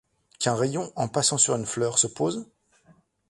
[0.39, 2.49] Qu'un rayon en passant sur une fleur se pose?